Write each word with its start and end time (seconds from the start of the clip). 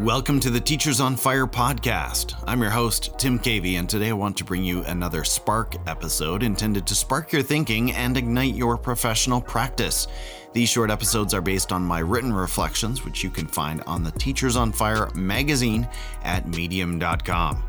Welcome 0.00 0.40
to 0.40 0.50
the 0.50 0.60
Teachers 0.60 1.00
on 1.00 1.14
Fire 1.14 1.46
podcast. 1.46 2.34
I'm 2.48 2.60
your 2.60 2.72
host, 2.72 3.16
Tim 3.16 3.38
Cavey, 3.38 3.78
and 3.78 3.88
today 3.88 4.08
I 4.08 4.12
want 4.14 4.36
to 4.38 4.44
bring 4.44 4.64
you 4.64 4.82
another 4.82 5.22
Spark 5.22 5.76
episode 5.86 6.42
intended 6.42 6.84
to 6.88 6.96
spark 6.96 7.30
your 7.30 7.42
thinking 7.42 7.92
and 7.92 8.16
ignite 8.16 8.56
your 8.56 8.76
professional 8.76 9.40
practice. 9.40 10.08
These 10.52 10.68
short 10.68 10.90
episodes 10.90 11.32
are 11.32 11.40
based 11.40 11.70
on 11.70 11.84
my 11.84 12.00
written 12.00 12.32
reflections, 12.32 13.04
which 13.04 13.22
you 13.22 13.30
can 13.30 13.46
find 13.46 13.82
on 13.82 14.02
the 14.02 14.10
Teachers 14.10 14.56
on 14.56 14.72
Fire 14.72 15.10
magazine 15.14 15.88
at 16.24 16.48
medium.com. 16.48 17.62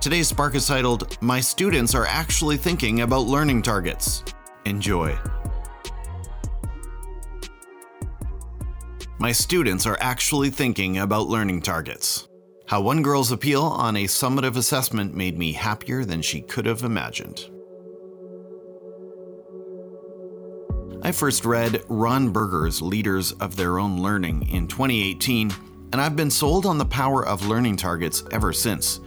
Today's 0.00 0.28
Spark 0.28 0.54
is 0.54 0.66
titled, 0.66 1.18
My 1.20 1.40
Students 1.40 1.94
Are 1.94 2.06
Actually 2.06 2.56
Thinking 2.56 3.02
About 3.02 3.26
Learning 3.26 3.60
Targets. 3.60 4.24
Enjoy. 4.64 5.14
My 9.18 9.32
students 9.32 9.86
are 9.86 9.96
actually 9.98 10.50
thinking 10.50 10.98
about 10.98 11.28
learning 11.28 11.62
targets. 11.62 12.28
How 12.66 12.82
one 12.82 13.00
girl's 13.00 13.32
appeal 13.32 13.62
on 13.62 13.96
a 13.96 14.04
summative 14.04 14.56
assessment 14.56 15.14
made 15.14 15.38
me 15.38 15.52
happier 15.52 16.04
than 16.04 16.20
she 16.20 16.42
could 16.42 16.66
have 16.66 16.82
imagined. 16.82 17.48
I 21.02 21.12
first 21.12 21.46
read 21.46 21.82
Ron 21.88 22.30
Berger's 22.30 22.82
Leaders 22.82 23.32
of 23.32 23.56
Their 23.56 23.78
Own 23.78 24.02
Learning 24.02 24.46
in 24.50 24.68
2018, 24.68 25.50
and 25.92 26.00
I've 26.00 26.16
been 26.16 26.30
sold 26.30 26.66
on 26.66 26.76
the 26.76 26.84
power 26.84 27.24
of 27.24 27.46
learning 27.46 27.76
targets 27.76 28.22
ever 28.32 28.52
since. 28.52 29.00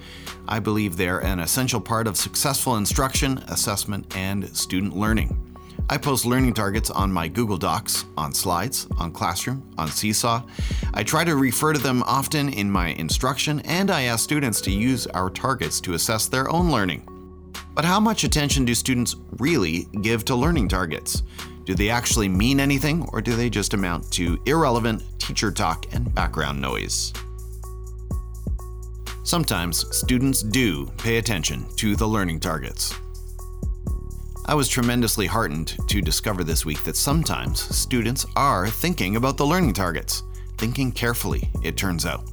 I 0.48 0.58
believe 0.58 0.98
they're 0.98 1.24
an 1.24 1.40
essential 1.40 1.80
part 1.80 2.08
of 2.08 2.18
successful 2.18 2.78
instruction, 2.78 3.38
assessment, 3.50 4.16
and 4.18 4.50
student 4.58 4.98
learning. 4.98 5.49
I 5.92 5.98
post 5.98 6.24
learning 6.24 6.54
targets 6.54 6.92
on 6.92 7.12
my 7.12 7.28
Google 7.28 7.58
Docs, 7.58 8.06
on 8.16 8.32
Slides, 8.32 8.86
on 9.00 9.12
Classroom, 9.12 9.68
on 9.76 9.88
Seesaw. 9.88 10.44
I 10.94 11.02
try 11.02 11.24
to 11.24 11.36
refer 11.36 11.74
to 11.74 11.80
them 11.80 12.04
often 12.04 12.50
in 12.50 12.70
my 12.70 12.90
instruction, 12.90 13.60
and 13.62 13.90
I 13.90 14.04
ask 14.04 14.24
students 14.24 14.62
to 14.62 14.72
use 14.72 15.08
our 15.08 15.32
targets 15.32 15.82
to 15.82 15.96
assess 15.96 16.28
their 16.28 16.48
own 16.52 16.72
learning. 16.72 17.08
But 17.74 17.86
how 17.86 18.00
much 18.00 18.24
attention 18.24 18.66
do 18.66 18.76
students 18.76 19.16
really 19.40 19.88
give 20.04 20.26
to 20.26 20.36
learning 20.36 20.68
targets? 20.68 21.24
Do 21.66 21.74
they 21.74 21.90
actually 21.90 22.30
mean 22.30 22.60
anything, 22.60 23.10
or 23.12 23.20
do 23.20 23.36
they 23.36 23.50
just 23.50 23.74
amount 23.74 24.12
to 24.12 24.40
irrelevant 24.46 25.02
teacher 25.18 25.52
talk 25.52 25.88
and 25.92 26.14
background 26.14 26.62
noise? 26.62 27.14
Sometimes 29.24 29.86
students 29.96 30.44
do 30.44 30.86
pay 31.00 31.18
attention 31.18 31.66
to 31.78 31.96
the 31.96 32.08
learning 32.08 32.42
targets. 32.42 32.94
I 34.50 34.56
was 34.56 34.68
tremendously 34.68 35.28
heartened 35.28 35.78
to 35.90 36.02
discover 36.02 36.44
this 36.44 36.66
week 36.66 36.84
that 36.84 36.96
sometimes 36.96 37.60
students 37.60 38.26
are 38.36 38.68
thinking 38.68 39.16
about 39.16 39.38
the 39.38 39.46
learning 39.46 39.74
targets, 39.74 40.24
thinking 40.58 40.92
carefully, 40.92 41.52
it 41.62 41.78
turns 41.78 42.04
out. 42.04 42.24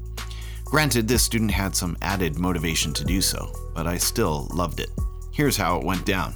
Granted, 0.65 1.07
this 1.07 1.23
student 1.23 1.51
had 1.51 1.77
some 1.77 1.95
added 2.01 2.39
motivation 2.39 2.95
to 2.95 3.05
do 3.05 3.21
so, 3.21 3.53
but 3.75 3.87
I 3.87 3.99
still 3.99 4.49
loved 4.55 4.81
it. 4.81 4.89
Here's 5.31 5.59
how 5.59 5.77
it 5.77 5.85
went 5.85 6.07
down. 6.07 6.35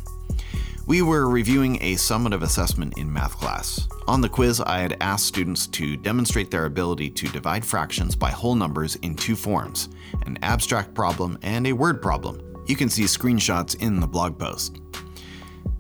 We 0.87 1.01
were 1.01 1.31
reviewing 1.31 1.77
a 1.77 1.95
summative 1.95 2.43
assessment 2.43 2.99
in 2.99 3.11
math 3.11 3.39
class. 3.39 3.89
On 4.07 4.21
the 4.21 4.29
quiz, 4.29 4.61
I 4.61 4.81
had 4.81 4.99
asked 5.01 5.25
students 5.25 5.67
to 5.69 5.97
demonstrate 5.97 6.51
their 6.51 6.67
ability 6.67 7.09
to 7.09 7.29
divide 7.29 7.65
fractions 7.65 8.15
by 8.15 8.29
whole 8.29 8.55
numbers 8.55 8.97
in 8.97 9.15
two 9.15 9.35
forms 9.35 9.89
an 10.27 10.39
abstract 10.43 10.93
problem 10.93 11.39
and 11.41 11.67
a 11.67 11.73
word 11.73 12.03
problem. 12.03 12.43
You 12.67 12.77
can 12.77 12.91
see 12.91 13.05
screenshots 13.05 13.81
in 13.81 13.99
the 13.99 14.07
blog 14.07 14.39
post. 14.39 14.79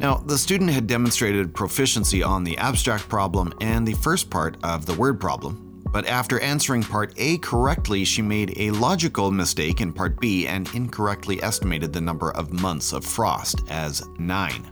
Now, 0.01 0.15
the 0.15 0.39
student 0.39 0.71
had 0.71 0.87
demonstrated 0.87 1.55
proficiency 1.55 2.23
on 2.23 2.43
the 2.43 2.57
abstract 2.57 3.07
problem 3.07 3.53
and 3.61 3.87
the 3.87 3.93
first 3.93 4.31
part 4.31 4.57
of 4.65 4.87
the 4.87 4.95
word 4.95 5.21
problem, 5.21 5.83
but 5.93 6.07
after 6.07 6.41
answering 6.41 6.83
part 6.83 7.13
A 7.19 7.37
correctly, 7.37 8.07
she 8.07 8.23
made 8.23 8.55
a 8.57 8.71
logical 8.71 9.31
mistake 9.31 9.83
in 9.83 9.93
part 9.93 10.19
B 10.19 10.47
and 10.47 10.75
incorrectly 10.75 11.43
estimated 11.43 11.93
the 11.93 12.01
number 12.01 12.31
of 12.31 12.51
months 12.51 12.95
of 12.95 13.05
frost 13.05 13.61
as 13.69 14.03
9. 14.19 14.71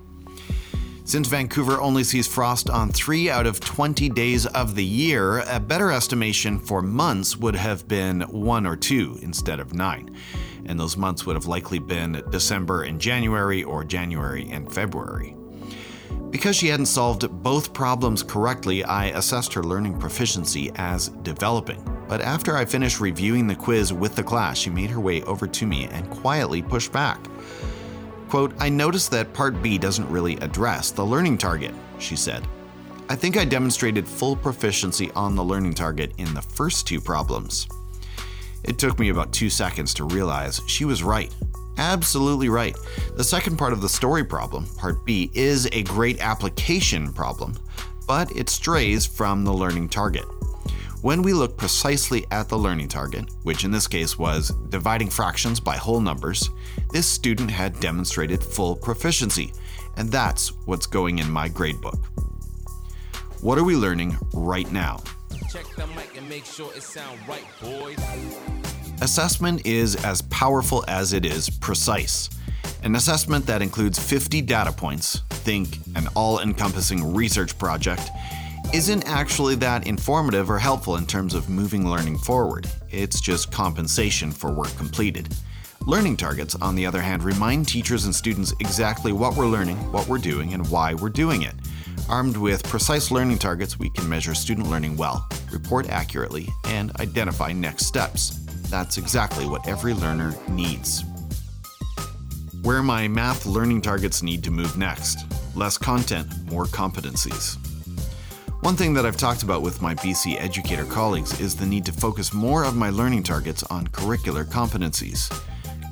Since 1.04 1.28
Vancouver 1.28 1.78
only 1.78 2.04
sees 2.04 2.26
frost 2.26 2.70
on 2.70 2.88
3 2.90 3.28
out 3.28 3.46
of 3.46 3.60
20 3.60 4.08
days 4.08 4.46
of 4.46 4.76
the 4.76 4.84
year, 4.84 5.40
a 5.40 5.60
better 5.60 5.92
estimation 5.92 6.58
for 6.58 6.80
months 6.80 7.36
would 7.36 7.54
have 7.54 7.86
been 7.86 8.22
1 8.22 8.66
or 8.66 8.76
2 8.76 9.18
instead 9.20 9.60
of 9.60 9.74
9 9.74 10.16
and 10.68 10.78
those 10.78 10.96
months 10.96 11.26
would 11.26 11.34
have 11.34 11.46
likely 11.46 11.78
been 11.78 12.22
December 12.30 12.82
and 12.82 13.00
January 13.00 13.64
or 13.64 13.84
January 13.84 14.48
and 14.50 14.72
February. 14.72 15.34
Because 16.30 16.56
she 16.56 16.68
hadn't 16.68 16.86
solved 16.86 17.28
both 17.42 17.72
problems 17.72 18.22
correctly, 18.22 18.84
I 18.84 19.06
assessed 19.06 19.54
her 19.54 19.62
learning 19.62 19.98
proficiency 19.98 20.70
as 20.76 21.08
developing. 21.22 21.82
But 22.06 22.20
after 22.20 22.56
I 22.56 22.64
finished 22.64 23.00
reviewing 23.00 23.46
the 23.46 23.54
quiz 23.54 23.92
with 23.92 24.14
the 24.14 24.22
class, 24.22 24.58
she 24.58 24.70
made 24.70 24.90
her 24.90 25.00
way 25.00 25.22
over 25.22 25.46
to 25.46 25.66
me 25.66 25.84
and 25.86 26.10
quietly 26.10 26.62
pushed 26.62 26.92
back. 26.92 27.18
Quote, 28.28 28.52
I 28.58 28.68
noticed 28.68 29.10
that 29.12 29.32
Part 29.32 29.62
B 29.62 29.78
doesn't 29.78 30.10
really 30.10 30.36
address 30.36 30.90
the 30.90 31.04
learning 31.04 31.38
target, 31.38 31.74
she 31.98 32.14
said. 32.14 32.46
I 33.08 33.16
think 33.16 33.38
I 33.38 33.46
demonstrated 33.46 34.06
full 34.06 34.36
proficiency 34.36 35.10
on 35.12 35.34
the 35.34 35.44
learning 35.44 35.74
target 35.74 36.12
in 36.18 36.34
the 36.34 36.42
first 36.42 36.86
two 36.86 37.00
problems. 37.00 37.66
It 38.64 38.78
took 38.78 38.98
me 38.98 39.08
about 39.08 39.32
two 39.32 39.50
seconds 39.50 39.94
to 39.94 40.04
realize 40.04 40.60
she 40.66 40.84
was 40.84 41.02
right. 41.02 41.34
Absolutely 41.78 42.48
right. 42.48 42.76
The 43.16 43.24
second 43.24 43.56
part 43.56 43.72
of 43.72 43.80
the 43.80 43.88
story 43.88 44.24
problem, 44.24 44.66
part 44.76 45.04
B, 45.04 45.30
is 45.32 45.68
a 45.72 45.84
great 45.84 46.20
application 46.20 47.12
problem, 47.12 47.54
but 48.06 48.34
it 48.36 48.48
strays 48.48 49.06
from 49.06 49.44
the 49.44 49.52
learning 49.52 49.88
target. 49.88 50.24
When 51.00 51.22
we 51.22 51.32
look 51.32 51.56
precisely 51.56 52.26
at 52.32 52.48
the 52.48 52.58
learning 52.58 52.88
target, 52.88 53.30
which 53.44 53.62
in 53.62 53.70
this 53.70 53.86
case 53.86 54.18
was 54.18 54.50
dividing 54.68 55.10
fractions 55.10 55.60
by 55.60 55.76
whole 55.76 56.00
numbers, 56.00 56.50
this 56.90 57.06
student 57.06 57.52
had 57.52 57.78
demonstrated 57.78 58.42
full 58.42 58.74
proficiency, 58.74 59.52
and 59.96 60.10
that's 60.10 60.48
what's 60.66 60.86
going 60.86 61.20
in 61.20 61.30
my 61.30 61.48
gradebook. 61.48 62.04
What 63.40 63.58
are 63.58 63.64
we 63.64 63.76
learning 63.76 64.18
right 64.34 64.70
now? 64.72 65.00
Check 65.48 65.64
the 65.76 65.86
mic 65.86 66.14
and 66.14 66.28
make 66.28 66.44
sure 66.44 66.70
it 66.74 66.82
sound 66.82 67.18
right. 67.26 67.42
Assessment 69.00 69.64
is 69.64 69.96
as 70.04 70.20
powerful 70.22 70.84
as 70.88 71.14
it 71.14 71.24
is 71.24 71.48
precise. 71.48 72.28
An 72.82 72.96
assessment 72.96 73.46
that 73.46 73.62
includes 73.62 73.98
50 73.98 74.42
data 74.42 74.70
points, 74.70 75.22
think 75.30 75.78
an 75.96 76.06
all 76.14 76.40
encompassing 76.40 77.14
research 77.14 77.58
project, 77.58 78.10
isn't 78.74 79.08
actually 79.08 79.54
that 79.54 79.86
informative 79.86 80.50
or 80.50 80.58
helpful 80.58 80.96
in 80.96 81.06
terms 81.06 81.32
of 81.32 81.48
moving 81.48 81.88
learning 81.88 82.18
forward. 82.18 82.70
It's 82.90 83.18
just 83.18 83.50
compensation 83.50 84.30
for 84.30 84.52
work 84.52 84.76
completed. 84.76 85.34
Learning 85.86 86.18
targets, 86.18 86.56
on 86.56 86.74
the 86.74 86.84
other 86.84 87.00
hand, 87.00 87.22
remind 87.22 87.66
teachers 87.66 88.04
and 88.04 88.14
students 88.14 88.52
exactly 88.60 89.12
what 89.12 89.34
we're 89.34 89.46
learning, 89.46 89.78
what 89.92 90.06
we're 90.06 90.18
doing, 90.18 90.52
and 90.52 90.68
why 90.68 90.92
we're 90.92 91.08
doing 91.08 91.42
it. 91.42 91.54
Armed 92.08 92.36
with 92.36 92.62
precise 92.64 93.10
learning 93.10 93.38
targets, 93.38 93.78
we 93.78 93.88
can 93.90 94.08
measure 94.08 94.34
student 94.34 94.68
learning 94.68 94.96
well, 94.96 95.26
report 95.52 95.88
accurately, 95.88 96.48
and 96.64 96.94
identify 97.00 97.52
next 97.52 97.86
steps. 97.86 98.38
That's 98.70 98.98
exactly 98.98 99.46
what 99.46 99.66
every 99.66 99.94
learner 99.94 100.34
needs. 100.48 101.04
Where 102.62 102.82
my 102.82 103.08
math 103.08 103.46
learning 103.46 103.82
targets 103.82 104.22
need 104.22 104.44
to 104.44 104.50
move 104.50 104.76
next 104.76 105.24
less 105.54 105.76
content, 105.76 106.28
more 106.50 106.66
competencies. 106.66 107.56
One 108.60 108.76
thing 108.76 108.94
that 108.94 109.06
I've 109.06 109.16
talked 109.16 109.42
about 109.42 109.62
with 109.62 109.82
my 109.82 109.94
BC 109.94 110.40
educator 110.40 110.84
colleagues 110.84 111.40
is 111.40 111.56
the 111.56 111.66
need 111.66 111.84
to 111.86 111.92
focus 111.92 112.32
more 112.32 112.64
of 112.64 112.76
my 112.76 112.90
learning 112.90 113.24
targets 113.24 113.62
on 113.64 113.86
curricular 113.88 114.44
competencies. 114.44 115.28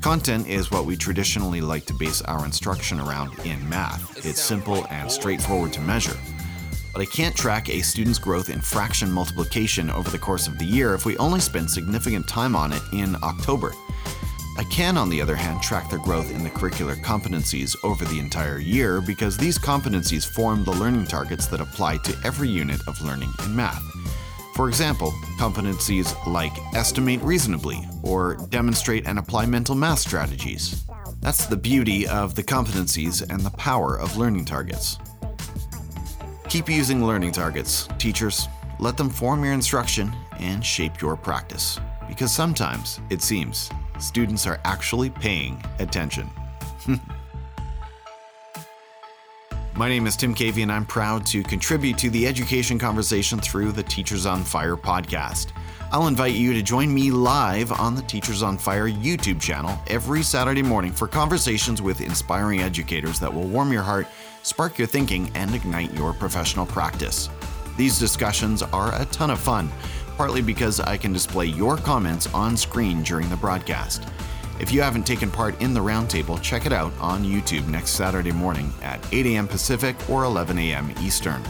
Content 0.03 0.47
is 0.47 0.71
what 0.71 0.85
we 0.85 0.97
traditionally 0.97 1.61
like 1.61 1.85
to 1.87 1.95
base 1.95 2.23
our 2.23 2.45
instruction 2.45 3.01
around 3.01 3.37
in 3.45 3.69
math. 3.69 4.25
It's 4.25 4.41
simple 4.41 4.87
and 4.91 5.11
straightforward 5.11 5.73
to 5.75 5.81
measure. 5.81 6.17
But 6.97 7.03
I 7.03 7.15
can't 7.15 7.37
track 7.37 7.69
a 7.69 7.83
student's 7.83 8.19
growth 8.19 8.49
in 8.49 8.63
fraction 8.63 9.13
multiplication 9.13 9.91
over 9.91 10.09
the 10.09 10.19
course 10.19 10.49
of 10.49 10.59
the 10.59 10.65
year 10.65 10.95
if 10.95 11.05
we 11.05 11.15
only 11.19 11.41
spend 11.41 11.71
significant 11.71 12.27
time 12.27 12.57
on 12.57 12.73
it 12.73 12.81
in 12.91 13.17
October. 13.23 13.75
I 14.57 14.65
can, 14.65 14.97
on 14.97 15.11
the 15.11 15.21
other 15.21 15.37
hand, 15.37 15.61
track 15.61 15.91
their 15.91 15.99
growth 15.99 16.31
in 16.31 16.43
the 16.43 16.49
curricular 16.49 16.97
competencies 17.03 17.77
over 17.85 18.07
the 18.07 18.19
entire 18.19 18.57
year 18.57 19.03
because 19.03 19.37
these 19.37 19.59
competencies 19.59 20.27
form 20.27 20.65
the 20.65 20.73
learning 20.73 21.05
targets 21.05 21.47
that 21.49 21.61
apply 21.61 21.99
to 21.99 22.17
every 22.25 22.49
unit 22.49 22.81
of 22.89 22.99
learning 23.03 23.31
in 23.45 23.55
math. 23.55 23.85
For 24.55 24.67
example, 24.67 25.13
competencies 25.39 26.17
like 26.27 26.57
estimate 26.75 27.21
reasonably 27.21 27.87
or 28.05 28.37
demonstrate 28.49 29.07
and 29.07 29.19
apply 29.19 29.45
mental 29.45 29.75
math 29.75 29.99
strategies. 29.99 30.87
That's 31.21 31.45
the 31.45 31.59
beauty 31.59 32.09
of 32.09 32.37
the 32.37 32.43
competencies 32.43 33.21
and 33.29 33.43
the 33.43 33.51
power 33.51 33.99
of 33.99 34.17
learning 34.17 34.47
targets. 34.47 34.97
Keep 36.57 36.71
using 36.71 37.05
learning 37.05 37.33
targets, 37.33 37.87
teachers. 37.99 38.49
Let 38.79 38.97
them 38.97 39.11
form 39.11 39.45
your 39.45 39.53
instruction 39.53 40.17
and 40.39 40.65
shape 40.65 41.03
your 41.03 41.15
practice. 41.15 41.79
Because 42.09 42.33
sometimes, 42.33 42.99
it 43.11 43.21
seems, 43.21 43.69
students 43.99 44.47
are 44.47 44.59
actually 44.65 45.11
paying 45.11 45.63
attention. 45.81 46.31
My 49.77 49.91
name 49.91 50.07
is 50.07 50.17
Tim 50.17 50.35
Cavey, 50.35 50.63
and 50.63 50.73
I'm 50.73 50.87
proud 50.87 51.27
to 51.27 51.43
contribute 51.43 51.99
to 51.99 52.09
the 52.09 52.27
education 52.27 52.79
conversation 52.79 53.39
through 53.39 53.73
the 53.73 53.83
Teachers 53.83 54.25
on 54.25 54.43
Fire 54.43 54.77
podcast. 54.77 55.49
I'll 55.93 56.07
invite 56.07 56.33
you 56.33 56.55
to 56.55 56.63
join 56.63 56.93
me 56.93 57.11
live 57.11 57.71
on 57.71 57.95
the 57.95 58.01
Teachers 58.01 58.43
on 58.43 58.57
Fire 58.57 58.89
YouTube 58.89 59.43
channel 59.43 59.79
every 59.89 60.23
Saturday 60.23 60.63
morning 60.63 60.93
for 60.93 61.07
conversations 61.07 61.83
with 61.83 62.01
inspiring 62.01 62.61
educators 62.61 63.21
that 63.21 63.33
will 63.33 63.47
warm 63.47 63.71
your 63.71 63.83
heart, 63.83 64.07
spark 64.47 64.79
your 64.79 64.87
thinking, 64.87 65.29
and 65.35 65.53
ignite 65.55 65.93
your 65.95 66.13
professional 66.13 66.67
practice. 66.67 67.29
These 67.77 67.99
discussions 67.99 68.63
are 68.63 68.95
a 68.95 69.05
ton 69.07 69.31
of 69.31 69.41
fun, 69.41 69.69
partly 70.17 70.41
because 70.41 70.79
I 70.79 70.97
can 70.97 71.13
display 71.13 71.47
your 71.47 71.77
comments 71.77 72.33
on 72.33 72.57
screen 72.57 73.03
during 73.03 73.29
the 73.29 73.37
broadcast. 73.37 74.07
If 74.61 74.73
you 74.73 74.81
haven't 74.81 75.05
taken 75.05 75.33
part 75.33 75.61
in 75.61 75.75
the 75.75 75.81
roundtable, 75.81 76.41
check 76.41 76.65
it 76.65 76.73
out 76.73 76.93
on 77.01 77.25
YouTube 77.25 77.67
next 77.67 77.91
Saturday 77.91 78.31
morning 78.31 78.73
at 78.83 79.05
8 79.13 79.27
a.m. 79.27 79.49
Pacific 79.49 79.97
or 80.09 80.23
11 80.23 80.59
a.m. 80.59 80.95
Eastern. 81.03 81.43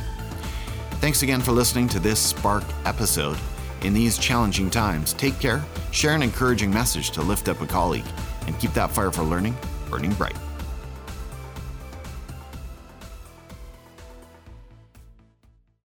Thanks 0.93 1.23
again 1.23 1.43
for 1.43 1.53
listening 1.53 1.89
to 1.89 2.01
this 2.01 2.19
Spark 2.19 2.65
episode. 2.87 3.37
In 3.83 3.93
these 3.93 4.17
challenging 4.17 4.71
times, 4.71 5.13
take 5.13 5.39
care, 5.39 5.63
share 5.93 6.15
an 6.15 6.23
encouraging 6.23 6.73
message 6.73 7.11
to 7.11 7.21
lift 7.21 7.49
up 7.49 7.61
a 7.61 7.67
colleague, 7.67 8.07
and 8.47 8.59
keep 8.59 8.73
that 8.73 8.91
fire 8.91 9.13
for 9.13 9.23
learning 9.23 9.55
burning 9.91 10.15
bright. 10.15 10.37